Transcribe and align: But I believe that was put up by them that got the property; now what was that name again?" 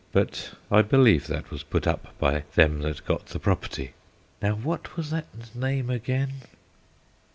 But 0.11 0.53
I 0.71 0.81
believe 0.81 1.27
that 1.27 1.51
was 1.51 1.61
put 1.61 1.85
up 1.85 2.17
by 2.17 2.45
them 2.55 2.81
that 2.81 3.05
got 3.05 3.27
the 3.27 3.37
property; 3.39 3.93
now 4.41 4.55
what 4.55 4.97
was 4.97 5.11
that 5.11 5.27
name 5.55 5.91
again?" 5.91 6.41